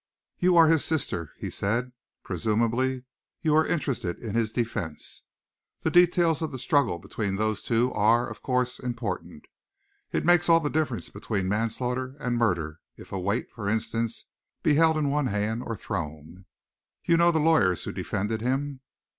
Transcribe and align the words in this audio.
"You 0.39 0.57
are 0.57 0.65
his 0.67 0.83
sister," 0.83 1.31
he 1.37 1.51
said. 1.51 1.91
"Presumably 2.23 3.03
you 3.43 3.53
are 3.53 3.63
interested 3.67 4.17
in 4.17 4.33
his 4.33 4.51
defence. 4.51 5.27
The 5.83 5.91
details 5.91 6.41
of 6.41 6.51
the 6.51 6.57
struggle 6.57 6.97
between 6.97 7.35
those 7.35 7.61
two 7.61 7.93
are, 7.93 8.27
of 8.27 8.41
course, 8.41 8.79
important. 8.79 9.45
It 10.11 10.25
makes 10.25 10.49
all 10.49 10.59
the 10.59 10.71
difference 10.71 11.11
between 11.11 11.47
manslaughter 11.47 12.15
and 12.19 12.35
murder 12.35 12.79
if 12.97 13.11
a 13.11 13.19
weight, 13.19 13.51
for 13.51 13.69
instance, 13.69 14.25
be 14.63 14.73
held 14.73 14.97
in 14.97 15.07
the 15.11 15.21
hand 15.29 15.61
or 15.67 15.75
thrown. 15.77 16.45
You 17.05 17.15
know 17.15 17.29
the 17.31 17.37
lawyers 17.37 17.83
who 17.83 17.91
defended 17.91 18.41
him?" 18.41 18.79